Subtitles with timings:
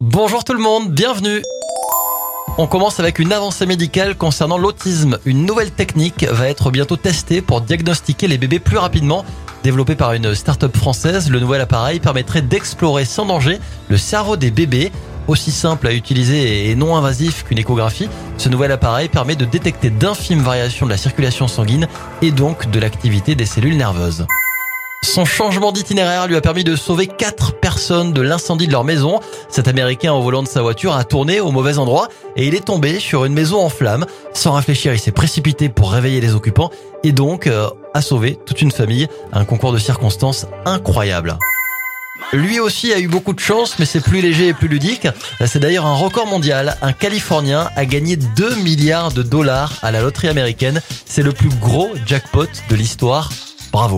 [0.00, 1.42] Bonjour tout le monde, bienvenue
[2.58, 5.18] on commence avec une avancée médicale concernant l'autisme.
[5.26, 9.26] Une nouvelle technique va être bientôt testée pour diagnostiquer les bébés plus rapidement.
[9.62, 14.50] Développé par une start-up française, le nouvel appareil permettrait d'explorer sans danger le cerveau des
[14.50, 14.90] bébés.
[15.28, 18.08] Aussi simple à utiliser et non invasif qu'une échographie,
[18.38, 21.88] ce nouvel appareil permet de détecter d'infimes variations de la circulation sanguine
[22.22, 24.26] et donc de l'activité des cellules nerveuses.
[25.06, 29.20] Son changement d'itinéraire lui a permis de sauver quatre personnes de l'incendie de leur maison.
[29.48, 32.64] Cet Américain au volant de sa voiture a tourné au mauvais endroit et il est
[32.66, 34.04] tombé sur une maison en flammes.
[34.34, 36.70] Sans réfléchir, il s'est précipité pour réveiller les occupants
[37.04, 39.06] et donc euh, a sauvé toute une famille.
[39.32, 41.38] Un concours de circonstances incroyable.
[42.32, 45.06] Lui aussi a eu beaucoup de chance, mais c'est plus léger et plus ludique.
[45.46, 46.76] C'est d'ailleurs un record mondial.
[46.82, 50.82] Un Californien a gagné 2 milliards de dollars à la loterie américaine.
[51.06, 53.30] C'est le plus gros jackpot de l'histoire.
[53.70, 53.94] Bravo.